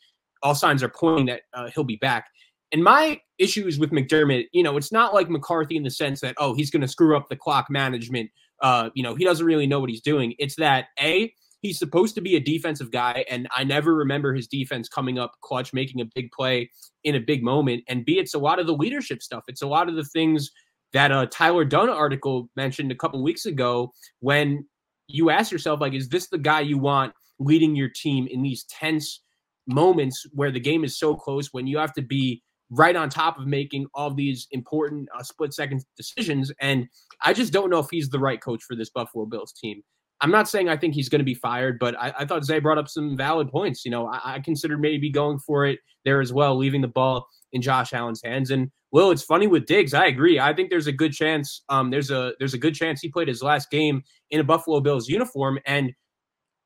[0.41, 2.27] all signs are pointing that uh, he'll be back.
[2.71, 6.35] And my issues with McDermott, you know, it's not like McCarthy in the sense that,
[6.37, 8.29] oh, he's going to screw up the clock management.
[8.61, 10.35] Uh, you know, he doesn't really know what he's doing.
[10.37, 14.47] It's that, A, he's supposed to be a defensive guy, and I never remember his
[14.47, 16.69] defense coming up clutch, making a big play
[17.03, 17.83] in a big moment.
[17.87, 19.45] And B, it's a lot of the leadership stuff.
[19.47, 20.51] It's a lot of the things
[20.93, 24.65] that a Tyler Dunne article mentioned a couple weeks ago when
[25.07, 28.65] you ask yourself, like, is this the guy you want leading your team in these
[28.65, 29.21] tense
[29.67, 33.39] moments where the game is so close when you have to be right on top
[33.39, 36.51] of making all these important uh, split second decisions.
[36.59, 36.87] And
[37.23, 39.81] I just don't know if he's the right coach for this Buffalo Bills team.
[40.21, 42.59] I'm not saying I think he's going to be fired, but I, I, thought Zay
[42.59, 43.85] brought up some valid points.
[43.85, 47.25] You know, I, I considered maybe going for it there as well, leaving the ball
[47.53, 48.51] in Josh Allen's hands.
[48.51, 49.93] And Will, it's funny with Diggs.
[49.93, 50.39] I agree.
[50.39, 51.63] I think there's a good chance.
[51.69, 54.79] Um, there's a there's a good chance he played his last game in a Buffalo
[54.79, 55.93] Bills uniform, and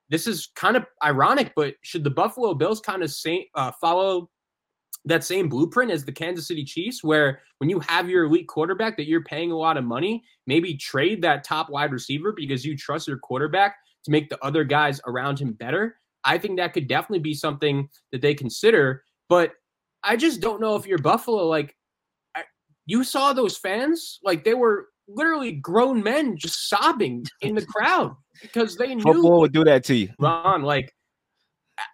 [0.09, 4.29] this is kind of ironic, but should the Buffalo Bills kind of say, uh, follow
[5.05, 8.95] that same blueprint as the Kansas City Chiefs, where when you have your elite quarterback
[8.97, 12.77] that you're paying a lot of money, maybe trade that top wide receiver because you
[12.77, 15.97] trust your quarterback to make the other guys around him better?
[16.23, 19.03] I think that could definitely be something that they consider.
[19.29, 19.53] But
[20.03, 21.75] I just don't know if you're Buffalo, like,
[22.85, 28.15] you saw those fans, like, they were literally grown men just sobbing in the crowd
[28.41, 30.09] because they knew football would do that to you.
[30.19, 30.93] Ron, like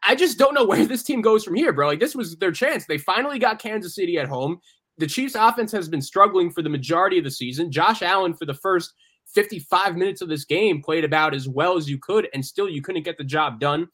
[0.04, 1.88] I just don't know where this team goes from here, bro.
[1.88, 2.86] Like this was their chance.
[2.86, 4.60] They finally got Kansas City at home.
[4.98, 7.72] The Chiefs offense has been struggling for the majority of the season.
[7.72, 8.94] Josh Allen for the first
[9.34, 12.82] 55 minutes of this game played about as well as you could and still you
[12.82, 13.88] couldn't get the job done.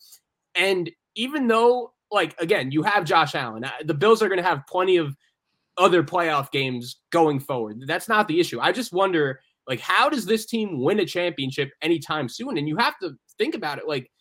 [0.56, 3.64] And even though like again, you have Josh Allen.
[3.64, 5.16] Uh, the Bills are going to have plenty of
[5.78, 7.84] other playoff games going forward.
[7.86, 8.60] That's not the issue.
[8.60, 12.58] I just wonder like, how does this team win a championship anytime soon?
[12.58, 13.88] And you have to think about it.
[13.88, 14.12] Like,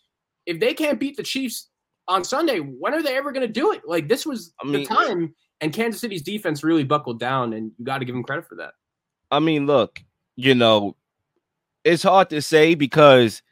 [0.46, 1.68] if they can't beat the Chiefs
[2.08, 3.82] on Sunday, when are they ever going to do it?
[3.86, 7.72] Like, this was I mean, the time, and Kansas City's defense really buckled down, and
[7.78, 8.72] you got to give them credit for that.
[9.30, 10.00] I mean, look,
[10.36, 10.96] you know,
[11.84, 13.42] it's hard to say because,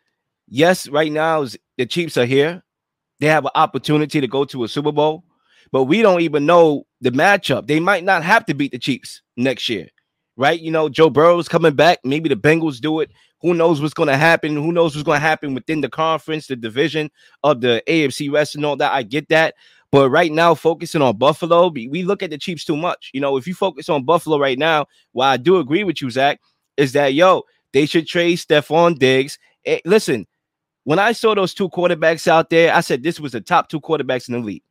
[0.49, 2.63] yes, right now the Chiefs are here.
[3.23, 5.25] They have an opportunity to go to a Super Bowl,
[5.71, 7.69] but we don't even know the matchup.
[7.69, 9.89] They might not have to beat the Chiefs next year
[10.37, 10.61] right?
[10.61, 11.99] You know, Joe Burrow's coming back.
[12.05, 13.11] Maybe the Bengals do it.
[13.41, 14.55] Who knows what's going to happen?
[14.55, 17.11] Who knows what's going to happen within the conference, the division
[17.43, 18.93] of the AFC West and all that?
[18.93, 19.55] I get that.
[19.91, 23.11] But right now, focusing on Buffalo, we look at the Chiefs too much.
[23.13, 26.11] You know, if you focus on Buffalo right now, while I do agree with you,
[26.11, 26.41] Zac,
[26.77, 29.39] is that, yo, they should trade Stefon Diggs.
[29.65, 30.27] Hey, listen,
[30.85, 33.81] when I saw those two quarterbacks out there, I said this was the top two
[33.81, 34.63] quarterbacks in the league,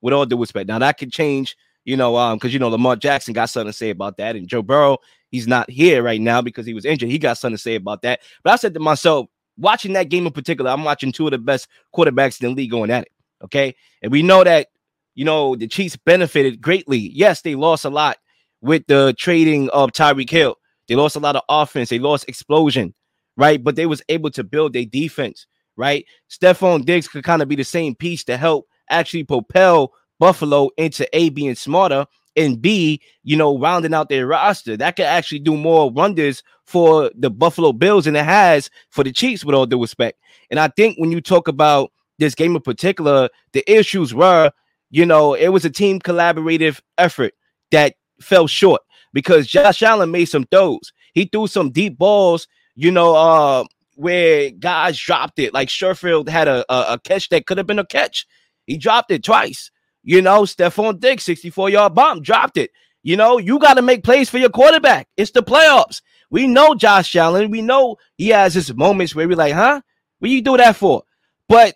[0.00, 0.68] with all due respect.
[0.68, 1.56] Now, that could change
[1.88, 4.46] you know, um, because you know Lamar Jackson got something to say about that, and
[4.46, 4.98] Joe Burrow,
[5.30, 7.08] he's not here right now because he was injured.
[7.08, 8.20] He got something to say about that.
[8.44, 9.26] But I said to myself,
[9.56, 12.70] watching that game in particular, I'm watching two of the best quarterbacks in the league
[12.70, 13.12] going at it.
[13.42, 14.68] Okay, and we know that
[15.14, 16.98] you know the Chiefs benefited greatly.
[16.98, 18.18] Yes, they lost a lot
[18.60, 20.56] with the trading of Tyreek Hill.
[20.88, 21.88] They lost a lot of offense.
[21.88, 22.92] They lost explosion,
[23.38, 23.64] right?
[23.64, 25.46] But they was able to build a defense,
[25.78, 26.04] right?
[26.28, 31.08] Stefon Diggs could kind of be the same piece to help actually propel Buffalo into
[31.16, 32.04] A being smarter
[32.36, 34.76] and B, you know, rounding out their roster.
[34.76, 39.12] That could actually do more wonders for the Buffalo Bills than it has for the
[39.12, 40.18] Chiefs, with all due respect.
[40.50, 44.50] And I think when you talk about this game in particular, the issues were,
[44.90, 47.34] you know, it was a team collaborative effort
[47.70, 50.92] that fell short because Josh Allen made some throws.
[51.14, 53.64] He threw some deep balls, you know, uh,
[53.98, 55.52] where guys dropped it.
[55.52, 58.26] Like Sherfield had a, a, a catch that could have been a catch.
[58.64, 59.72] He dropped it twice.
[60.04, 62.70] You know, Stefon Diggs, 64 yard bomb, dropped it.
[63.02, 65.08] You know, you got to make plays for your quarterback.
[65.16, 66.00] It's the playoffs.
[66.30, 67.50] We know Josh Allen.
[67.50, 69.80] We know he has his moments where we're like, huh?
[70.20, 71.02] What you do that for?
[71.48, 71.74] But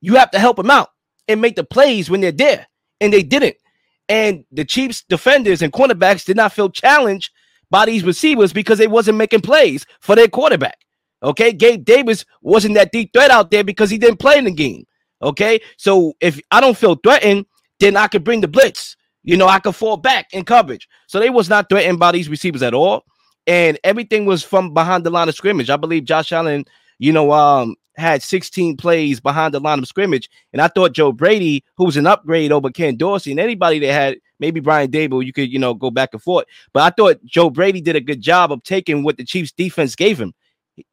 [0.00, 0.88] you have to help him out
[1.28, 2.66] and make the plays when they're there.
[3.00, 3.56] And they didn't.
[4.08, 7.30] And the Chiefs defenders and cornerbacks did not feel challenged
[7.70, 10.78] by these receivers because they wasn't making plays for their quarterback.
[11.22, 14.50] Okay, Gabe Davis wasn't that deep threat out there because he didn't play in the
[14.50, 14.84] game.
[15.22, 17.44] Okay, so if I don't feel threatened,
[17.78, 18.96] then I could bring the blitz.
[19.22, 20.88] You know, I could fall back in coverage.
[21.06, 23.04] So they was not threatened by these receivers at all,
[23.46, 25.68] and everything was from behind the line of scrimmage.
[25.68, 26.64] I believe Josh Allen,
[26.98, 30.28] you know, um, had 16 plays behind the line of scrimmage.
[30.52, 33.92] And I thought Joe Brady, who was an upgrade over Ken Dorsey and anybody that
[33.92, 36.46] had maybe Brian Daboll, you could, you know, go back and forth.
[36.72, 39.94] But I thought Joe Brady did a good job of taking what the Chiefs defense
[39.94, 40.34] gave him.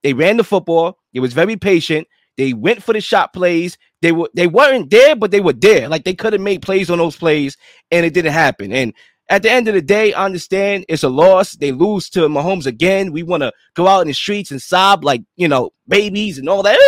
[0.03, 0.97] They ran the football.
[1.13, 2.07] It was very patient.
[2.37, 3.77] They went for the shot plays.
[4.01, 5.89] They were they weren't there, but they were there.
[5.89, 7.57] Like they could have made plays on those plays,
[7.91, 8.71] and it didn't happen.
[8.71, 8.93] And
[9.29, 11.53] at the end of the day, I understand it's a loss.
[11.53, 13.11] They lose to Mahomes again.
[13.11, 16.47] We want to go out in the streets and sob like, you know, babies and
[16.47, 16.79] all that.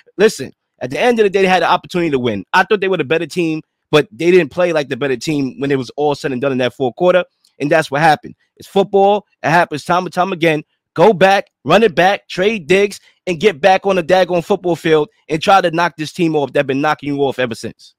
[0.16, 2.44] Listen, at the end of the day, they had the opportunity to win.
[2.52, 5.54] I thought they were the better team, but they didn't play like the better team
[5.58, 7.24] when it was all said and done in that fourth quarter.
[7.60, 8.34] And that's what happened.
[8.56, 9.26] It's football.
[9.42, 10.64] It happens time and time again.
[10.98, 15.08] Go back, run it back, trade Diggs, and get back on the daggone football field
[15.28, 17.94] and try to knock this team off that been knocking you off ever since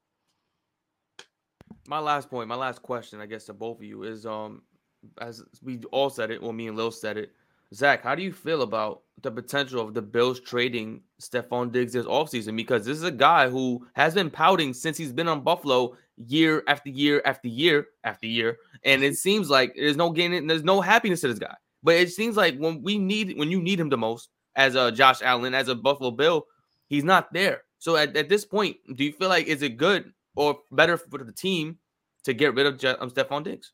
[1.90, 4.62] my last point, my last question, I guess, to both of you is um,
[5.20, 7.32] as we all said it, well, me and Leel said it.
[7.74, 12.06] Zac, how do you feel about the potential of the Bills trading Stefon Diggs this
[12.06, 12.56] offseason?
[12.56, 16.64] Because this is a guy who has been pouting since he's been on Buffalo year
[16.68, 18.58] after year after year after year.
[18.84, 21.56] And it seems like there's no gain, there's no happiness to this guy.
[21.84, 24.92] But it seems like when we need when you need him the most, as a
[24.92, 26.46] Josh Allen, as a Buffalo Bill,
[26.88, 27.64] he's not there.
[27.78, 31.24] So at, at this point, do you feel like is it good or better for
[31.24, 31.78] the team
[32.26, 33.72] to get rid of Je- um, Stefon Diggs?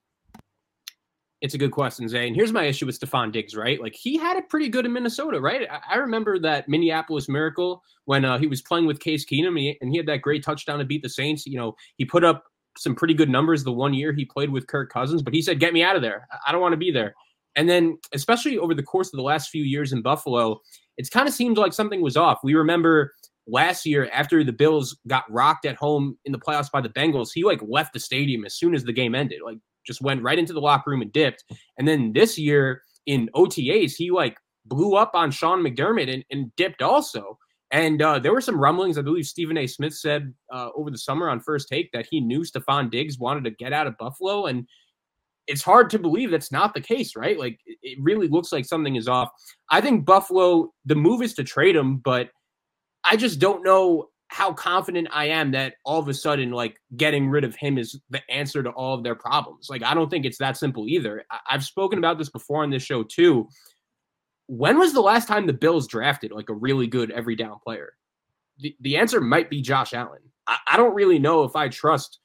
[1.41, 2.27] It's a good question, Zay.
[2.27, 3.81] And here's my issue with Stefon Diggs, right?
[3.81, 5.67] Like he had it pretty good in Minnesota, right?
[5.69, 9.57] I, I remember that Minneapolis Miracle when uh, he was playing with Case Keenum and
[9.57, 11.45] he, and he had that great touchdown to beat the Saints.
[11.45, 12.45] You know, he put up
[12.77, 15.59] some pretty good numbers the one year he played with Kirk Cousins, but he said,
[15.59, 16.27] "Get me out of there.
[16.47, 17.15] I don't want to be there."
[17.55, 20.59] And then, especially over the course of the last few years in Buffalo,
[20.97, 22.39] it's kind of seemed like something was off.
[22.43, 23.13] We remember
[23.47, 27.29] last year after the Bills got rocked at home in the playoffs by the Bengals,
[27.33, 29.41] he like left the stadium as soon as the game ended.
[29.43, 31.43] Like just went right into the locker room and dipped.
[31.77, 36.55] And then this year in OTAs, he like blew up on Sean McDermott and, and
[36.55, 37.37] dipped also.
[37.71, 38.97] And uh, there were some rumblings.
[38.97, 39.67] I believe Stephen A.
[39.67, 43.43] Smith said uh, over the summer on First Take that he knew Stefon Diggs wanted
[43.43, 44.45] to get out of Buffalo.
[44.45, 44.67] And
[45.47, 47.37] it's hard to believe that's not the case, right?
[47.37, 49.29] Like it really looks like something is off.
[49.69, 52.29] I think Buffalo, the move is to trade him, but–
[53.05, 57.29] I just don't know how confident I am that all of a sudden, like getting
[57.29, 59.67] rid of him is the answer to all of their problems.
[59.69, 61.23] Like, I don't think it's that simple either.
[61.31, 63.47] I- have spoken about this before on this show too.
[64.47, 67.93] When was the last time the Bills drafted like a really good every down player?
[68.57, 70.21] The, the answer might be Josh Allen.
[70.47, 72.19] I, I don't really know if I trust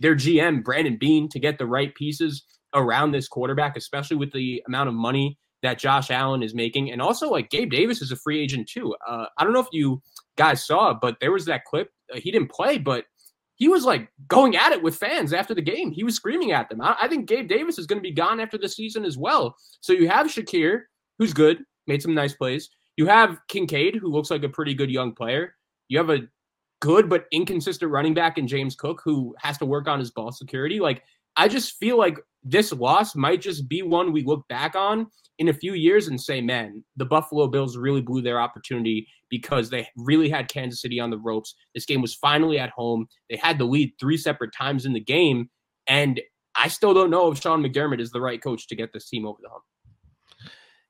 [0.00, 2.44] their GM, Brandon Beane, to get the right pieces
[2.76, 6.92] around this quarterback, especially with the amount of money that Josh Allen is making.
[6.92, 8.94] And also, like Gabe Davis is a free agent too.
[9.06, 10.00] Uh, I don't know if you
[10.36, 11.90] guys saw, but there was that clip.
[12.14, 13.04] Uh, he didn't play, but
[13.56, 15.90] he was like going at it with fans after the game.
[15.90, 16.82] He was screaming at them.
[16.82, 19.56] I, I think Gabe Davis is going to be gone after the season as well.
[19.80, 20.82] So you have Shakir,
[21.18, 22.68] who's good, made some nice plays.
[22.96, 25.54] You have Kincaid, who looks like a pretty good young player.
[25.88, 26.28] You have a
[26.80, 30.32] good but inconsistent running back in James Cook, who has to work on his ball
[30.32, 30.78] security.
[30.80, 31.02] Like,
[31.36, 35.48] I just feel like this loss might just be one we look back on in
[35.48, 39.86] a few years and say, man, the Buffalo Bills really blew their opportunity because they
[39.96, 41.54] really had Kansas City on the ropes.
[41.74, 43.06] This game was finally at home.
[43.28, 45.50] They had the lead three separate times in the game.
[45.86, 46.20] And
[46.54, 49.26] I still don't know if Sean McDermott is the right coach to get this team
[49.26, 49.62] over the hump.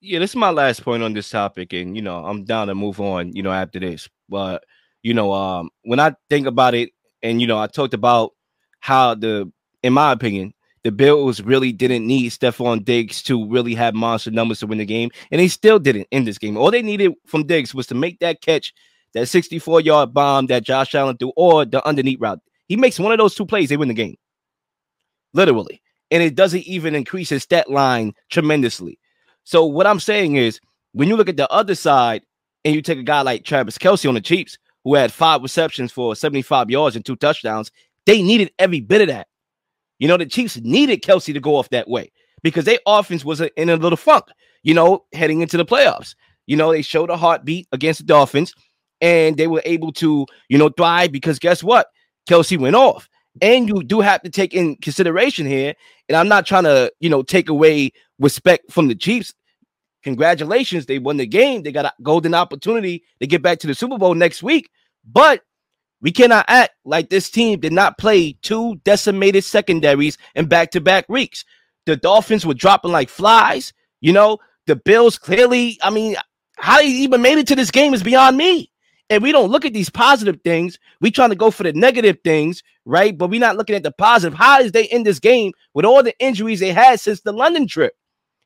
[0.01, 1.73] Yeah, this is my last point on this topic.
[1.73, 4.09] And, you know, I'm down to move on, you know, after this.
[4.29, 4.63] But,
[5.03, 6.91] you know, um, when I think about it,
[7.23, 8.33] and, you know, I talked about
[8.79, 9.51] how the,
[9.83, 10.53] in my opinion,
[10.87, 14.85] the Bills really didn't need Stefon Diggs to really have monster numbers to win the
[14.85, 16.57] game, and they still didn't in this game.
[16.57, 18.73] All they needed from Diggs was to make that catch,
[19.13, 22.41] that 64 yard bomb that Josh Allen threw, or the underneath route.
[22.69, 24.17] He makes one of those two plays, they win the game.
[25.35, 25.83] Literally.
[26.13, 28.99] And it doesn't even increase his stat line tremendously.
[29.43, 30.61] So, what I'm saying is,
[30.93, 32.23] when you look at the other side
[32.65, 35.91] and you take a guy like Travis Kelce on the Chiefs, who had five receptions
[35.91, 37.73] for 75 yards and two touchdowns,
[38.07, 39.27] they needed every bit of that.
[39.99, 42.11] You know, the Chiefs needed Kelce to go off that way
[42.43, 44.25] because their offense was in a little funk,
[44.63, 46.15] you know, heading into the playoffs.
[46.47, 48.55] You know, they showed a heartbeat against the Dolphins
[49.01, 51.89] and they were able to, you know, thrive because guess what?
[52.29, 53.09] Kelce went off.
[53.43, 55.75] And you do have to take in consideration here,
[56.09, 59.35] and I'm not trying to, you know, take away respect from the Chiefs.
[60.05, 61.63] Congratulations, they won the game.
[61.63, 64.71] They got a golden opportunity to get back to the Super Bowl next week.
[65.05, 65.43] But
[66.01, 71.45] we cannot act like this team did not play two decimated secondaries in back-to-back weeks.
[71.87, 73.73] The Dolphins were dropping like flies.
[74.01, 76.17] You know, the Bills clearly, I mean,
[76.57, 78.71] how they even made it to this game is beyond me.
[79.09, 80.79] And we don't look at these positive things.
[81.01, 83.17] We trying to go for the negative things, right?
[83.17, 84.37] But we're not looking at the positive.
[84.37, 87.69] How is they in this game with all the injuries they had since the London
[87.69, 87.95] trip?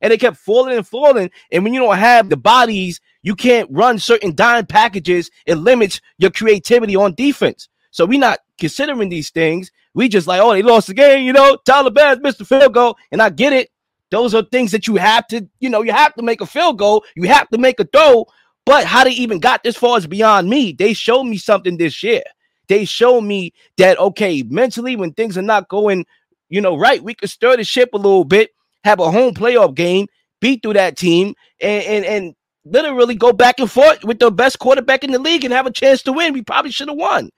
[0.03, 1.31] And they kept falling and falling.
[1.51, 5.31] And when you don't have the bodies, you can't run certain dime packages.
[5.47, 7.69] It limits your creativity on defense.
[7.91, 9.71] So we're not considering these things.
[9.95, 11.59] We just like, oh, they lost the game, you know.
[11.65, 13.71] Tyler Bass missed the field goal, and I get it.
[14.11, 16.79] Those are things that you have to, you know, you have to make a field
[16.79, 17.05] goal.
[17.15, 18.27] You have to make a throw.
[18.67, 20.73] But how they even got this far is beyond me.
[20.73, 22.23] They showed me something this year.
[22.69, 26.07] They showed me that okay, mentally, when things are not going,
[26.49, 28.51] you know, right, we could stir the ship a little bit,
[28.85, 30.07] have a home playoff game,
[30.41, 34.59] beat through that team, and and, and literally go back and forth with the best
[34.59, 36.33] quarterback in the league and have a chance to win.
[36.33, 37.31] We probably should have won.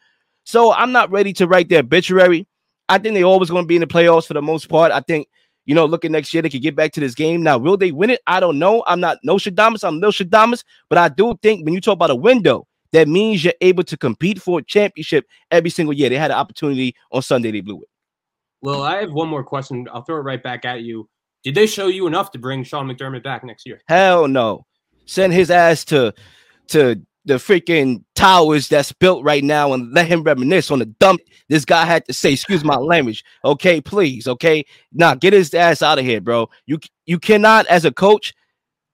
[0.45, 2.47] So I'm not ready to write their obituary.
[2.89, 4.93] I think they always going to be in the playoffs for the most part.
[4.93, 5.29] I think
[5.65, 7.43] you know, looking next year, they could get back to this game.
[7.43, 8.21] Now, will they win it?
[8.27, 8.83] I don't know.
[8.87, 9.85] I'm not Nostradamus.
[9.85, 13.55] I'm Nostradamus, but I do think when you talk about a window, that means you're
[13.61, 16.09] able to compete for a championship every single year.
[16.09, 17.89] They had an opportunity on Sunday, they blew it.
[18.61, 19.89] Well, I have one more question.
[19.93, 21.09] I'll throw it right back at you.
[21.43, 23.81] Did they show you enough to bring Sean McDermott back next year?
[23.89, 24.65] Hell no.
[25.07, 26.15] Send his ass to
[26.69, 31.21] to the freaking towers that's built right now and let him reminisce on the dump
[31.53, 32.33] this guy had to say.
[32.33, 33.25] Excuse my language.
[33.45, 34.27] Okay, please.
[34.27, 34.65] Okay.
[34.91, 36.49] Now get his ass out of here, bro.
[36.65, 38.33] You you cannot, as a coach,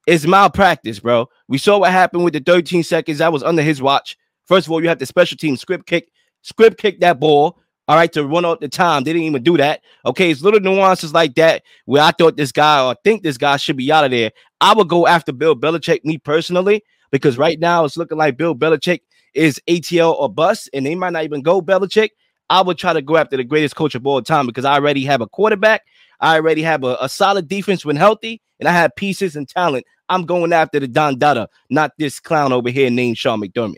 [0.09, 1.29] it's malpractice, bro.
[1.47, 4.17] We saw what happened with the 13 seconds that was under his watch.
[4.47, 6.11] First of all, you have the special team script kick,
[6.43, 7.61] script kick that ball.
[7.89, 9.03] All right, to run out the time.
[9.03, 9.81] They didn't even do that.
[10.05, 13.57] Okay, it's little nuances like that where I thought this guy or think this guy
[13.57, 14.31] should be out of there.
[14.61, 18.55] I would go after Bill Belichick, me personally, because right now it's looking like Bill
[18.55, 19.01] Belichick
[19.33, 22.11] is ATL or bust, and they might not even go Belichick.
[22.51, 25.05] I would try to go after the greatest coach of all time because I already
[25.05, 25.83] have a quarterback.
[26.21, 29.87] I already have a, a solid defense when healthy, and I have pieces and talent.
[30.11, 33.77] I'm going after the Don Dada, not this clown over here named Sean McDermott.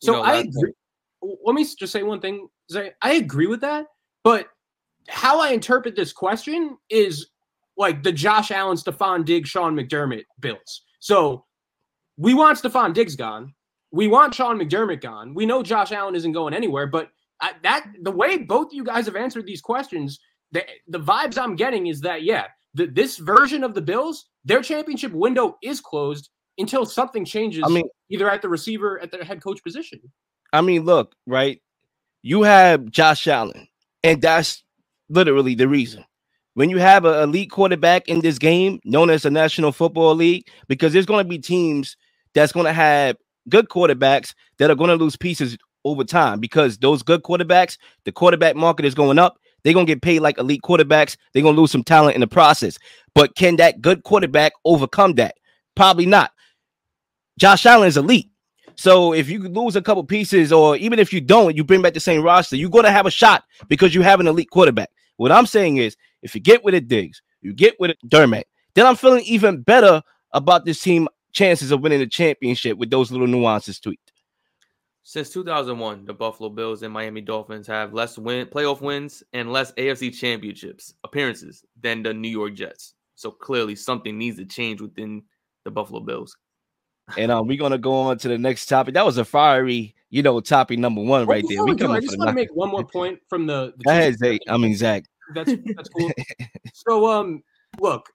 [0.00, 0.72] So you know, I agree.
[1.44, 2.48] Let me just say one thing.
[3.02, 3.86] I agree with that,
[4.22, 4.48] but
[5.08, 7.26] how I interpret this question is
[7.76, 10.82] like the Josh Allen, Stefon Diggs, Sean McDermott bills.
[11.00, 11.44] So
[12.16, 13.52] we want Stefon Diggs gone.
[13.90, 15.34] We want Sean McDermott gone.
[15.34, 19.06] We know Josh Allen isn't going anywhere, but I, that the way both you guys
[19.06, 20.18] have answered these questions,
[20.52, 24.62] the, the vibes I'm getting is that yeah, the, this version of the Bills, their
[24.62, 27.64] championship window is closed until something changes.
[27.66, 30.00] I mean, either at the receiver, at the head coach position.
[30.52, 31.60] I mean, look, right?
[32.26, 33.68] You have Josh Allen,
[34.02, 34.64] and that's
[35.10, 36.06] literally the reason
[36.54, 40.48] when you have an elite quarterback in this game, known as the National Football League,
[40.66, 41.98] because there's going to be teams
[42.32, 43.18] that's going to have
[43.50, 48.12] good quarterbacks that are going to lose pieces over time because those good quarterbacks, the
[48.12, 49.38] quarterback market is going up.
[49.62, 51.18] They're going to get paid like elite quarterbacks.
[51.34, 52.78] They're going to lose some talent in the process.
[53.14, 55.34] But can that good quarterback overcome that?
[55.74, 56.32] Probably not.
[57.38, 58.30] Josh Allen is elite.
[58.76, 61.94] So if you lose a couple pieces, or even if you don't, you bring back
[61.94, 64.90] the same roster, you're going to have a shot because you have an elite quarterback.
[65.16, 68.48] What I'm saying is, if you get with it, Diggs, you get with it, Dermot,
[68.74, 70.02] then I'm feeling even better
[70.32, 74.12] about this team chances of winning the championship with those little nuances tweaked.
[75.02, 79.72] Since 2001, the Buffalo Bills and Miami Dolphins have less win playoff wins and less
[79.72, 82.94] AFC championships appearances than the New York Jets.
[83.14, 85.22] So clearly, something needs to change within
[85.64, 86.36] the Buffalo Bills.
[87.18, 88.94] And uh, we're gonna go on to the next topic.
[88.94, 91.64] That was a fiery, you know, topic number one right there.
[91.64, 93.74] We, I just want to make one more point from the.
[93.76, 94.16] the Go ahead.
[94.48, 95.04] I mean, Zac.
[95.34, 96.10] That's that's cool.
[96.74, 97.42] so, um,
[97.80, 98.08] look,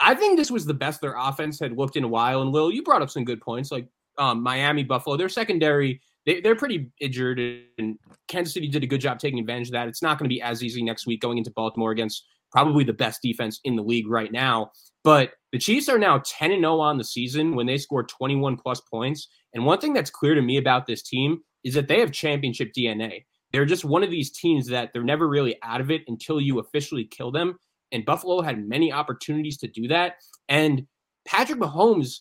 [0.00, 2.42] I think this was the best their offense had looked in a while.
[2.42, 3.86] And Will, you brought up some good points, like
[4.18, 5.16] um, Miami, Buffalo.
[5.16, 7.38] Their secondary, they, they're pretty injured,
[7.78, 7.98] and
[8.28, 9.88] Kansas City did a good job taking advantage of that.
[9.88, 12.92] It's not going to be as easy next week going into Baltimore against probably the
[12.92, 14.72] best defense in the league right now.
[15.02, 18.56] But the Chiefs are now 10 and 0 on the season when they score 21
[18.56, 19.28] plus points.
[19.54, 22.72] And one thing that's clear to me about this team is that they have championship
[22.76, 23.24] DNA.
[23.52, 26.60] They're just one of these teams that they're never really out of it until you
[26.60, 27.58] officially kill them.
[27.92, 30.14] And Buffalo had many opportunities to do that.
[30.48, 30.86] And
[31.26, 32.20] Patrick Mahomes,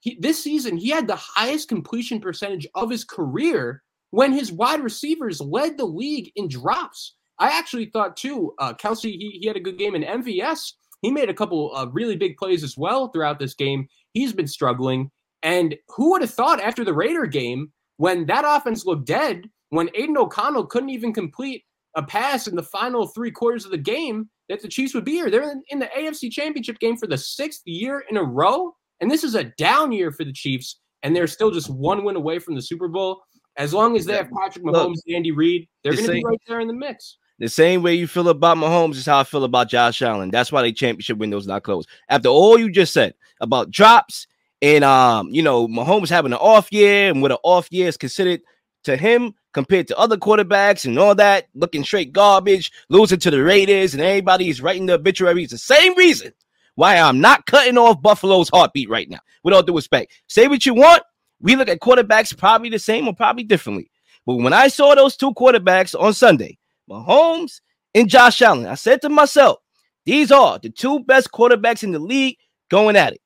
[0.00, 4.82] he, this season, he had the highest completion percentage of his career when his wide
[4.82, 7.16] receivers led the league in drops.
[7.38, 10.72] I actually thought too, uh, Kelce, he, he had a good game in MVS.
[11.02, 13.88] He made a couple of really big plays as well throughout this game.
[14.12, 15.10] He's been struggling.
[15.42, 19.90] And who would have thought after the Raider game, when that offense looked dead, when
[19.94, 24.28] Aidan O'Connell couldn't even complete a pass in the final three quarters of the game,
[24.48, 25.30] that the Chiefs would be here.
[25.30, 28.74] They're in, the AFC Championship game for the sixth year in a row.
[29.00, 30.80] And this is a down year for the Chiefs.
[31.02, 33.22] And they're still just one win away from the Super Bowl.
[33.56, 36.40] As long as they have Patrick Mahomes, Look, Andy Reid, they're going to be right
[36.46, 37.18] there in the mix.
[37.38, 40.30] The same way you feel about Mahomes is how I feel about Josh Allen.
[40.30, 41.88] That's why the championship window's not closed.
[42.08, 44.26] After all you just said about drops
[44.62, 47.98] and um, you know, Mahomes having an off year and what an off year is
[47.98, 48.40] considered
[48.84, 53.42] to him compared to other quarterbacks and all that, looking straight garbage, losing to the
[53.42, 55.50] Raiders, and everybody's writing the obituaries.
[55.50, 56.32] The same reason
[56.74, 59.18] why I'm not cutting off Buffalo's heartbeat right now.
[59.42, 61.02] With all due respect, say what you want.
[61.40, 63.90] We look at quarterbacks probably the same or probably differently.
[64.24, 66.58] But when I saw those two quarterbacks on Sunday,
[66.88, 67.60] Mahomes
[67.94, 68.66] and Josh Allen.
[68.66, 69.58] I said to myself,
[70.04, 72.36] these are the two best quarterbacks in the league
[72.70, 73.20] going at it.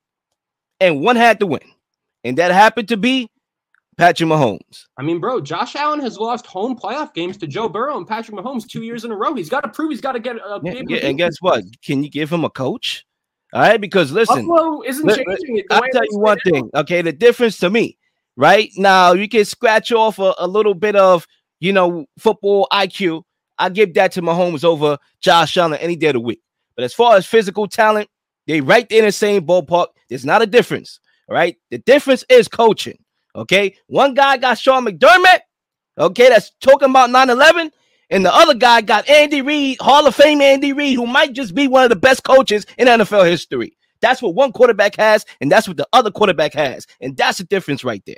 [0.81, 1.61] And one had to win.
[2.25, 3.29] And that happened to be
[3.97, 4.87] Patrick Mahomes.
[4.97, 8.37] I mean, bro, Josh Allen has lost home playoff games to Joe Burrow and Patrick
[8.37, 9.35] Mahomes two years in a row.
[9.35, 11.65] He's got to prove he's got to get a yeah, yeah, and guess what?
[11.85, 13.05] Can you give him a coach?
[13.53, 15.67] All right, because listen, Buffalo isn't changing it.
[15.71, 16.71] I'll tell you one thing.
[16.75, 17.99] Okay, the difference to me,
[18.37, 21.27] right now, you can scratch off a, a little bit of
[21.59, 23.25] you know football IQ
[23.61, 26.41] I give that to Mahomes over Josh Allen any day of the week.
[26.75, 28.09] But as far as physical talent,
[28.47, 29.89] they right there in the same ballpark.
[30.09, 30.99] There's not a difference.
[31.29, 31.57] Right.
[31.71, 32.99] The difference is coaching.
[33.37, 33.77] Okay.
[33.87, 35.41] One guy got Sean McDermott.
[35.99, 36.29] Okay.
[36.29, 37.71] That's talking about 9 11.
[38.11, 41.55] And the other guy got Andy Reid, Hall of Fame Andy Reid, who might just
[41.55, 43.77] be one of the best coaches in NFL history.
[44.01, 46.87] That's what one quarterback has, and that's what the other quarterback has.
[47.01, 48.17] And that's the difference right there.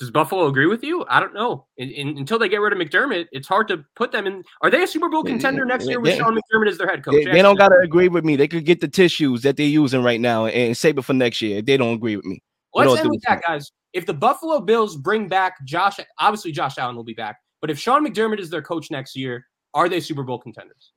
[0.00, 1.04] Does Buffalo agree with you?
[1.10, 1.66] I don't know.
[1.76, 4.42] In, in, until they get rid of McDermott, it's hard to put them in.
[4.62, 7.22] Are they a Super Bowl contender next year with Sean McDermott as their head coach?
[7.22, 8.34] They, they don't got to agree with me.
[8.34, 11.42] They could get the tissues that they're using right now and save it for next
[11.42, 11.58] year.
[11.58, 12.42] If they don't agree with me.
[12.72, 13.70] Let's end with that, guys.
[13.92, 17.36] If the Buffalo Bills bring back Josh, obviously Josh Allen will be back.
[17.60, 19.44] But if Sean McDermott is their coach next year,
[19.74, 20.92] are they Super Bowl contenders?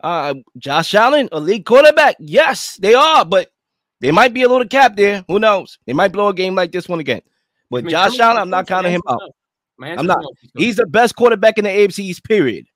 [0.00, 2.14] Uh, Josh Allen, a league quarterback.
[2.20, 3.50] Yes, they are, but
[4.00, 5.24] they might be a little cap there.
[5.26, 5.78] Who knows?
[5.84, 7.22] They might blow a game like this one again.
[7.70, 9.20] But I mean, Josh Allen, I'm not counting him out.
[9.82, 10.24] I'm not.
[10.56, 12.66] He's the best quarterback in the AFC East, period.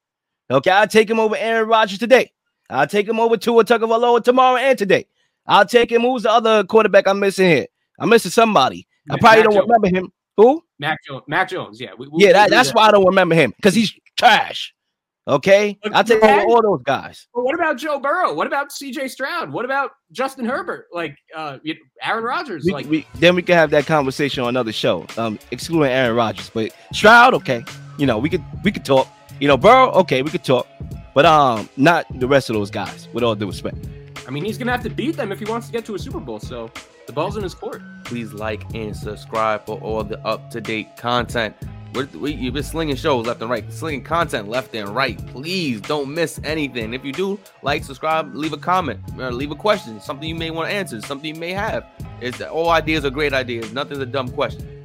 [0.51, 2.33] Okay, I'll take him over Aaron Rodgers today.
[2.71, 5.07] I'll take him over Tua Tagovailoa tomorrow and today.
[5.47, 6.03] I'll take him.
[6.03, 7.67] Who's the other quarterback I'm missing here?
[7.99, 8.87] I'm missing somebody.
[9.11, 9.67] I probably Mac don't Jones.
[9.69, 10.13] remember him.
[10.37, 10.65] Who?
[10.79, 11.23] Mac Jones.
[11.27, 11.81] Mac Jones.
[11.81, 11.91] Yeah.
[11.99, 12.77] We, we, yeah, that, that's that.
[12.77, 14.75] why I don't remember him because he's trash.
[15.29, 17.29] Okay, I'll take over all those guys.
[17.35, 18.33] But what about Joe Burrow?
[18.33, 19.09] What about C.J.
[19.09, 19.53] Stroud?
[19.53, 20.87] What about Justin Herbert?
[20.91, 21.59] Like uh,
[22.03, 22.65] Aaron Rodgers?
[22.65, 26.17] We, like we, then we can have that conversation on another show, um, excluding Aaron
[26.17, 26.49] Rodgers.
[26.49, 27.63] But Stroud, okay,
[27.99, 29.07] you know we could we could talk.
[29.39, 30.67] You know Burrow, okay, we could talk,
[31.13, 33.07] but um, not the rest of those guys.
[33.13, 33.77] With all due respect.
[34.27, 35.99] I mean, he's gonna have to beat them if he wants to get to a
[35.99, 36.41] Super Bowl.
[36.41, 36.71] So
[37.07, 37.83] the ball's in his court.
[38.05, 41.55] Please like and subscribe for all the up to date content.
[41.95, 45.19] We're, we, you've been slinging shows left and right, slinging content left and right.
[45.29, 46.95] Please don't miss anything.
[46.95, 50.69] If you do, like, subscribe, leave a comment, leave a question, something you may want
[50.69, 51.87] to answer, something you may have.
[52.21, 53.73] It's all ideas are great ideas.
[53.73, 54.78] Nothing's a dumb question.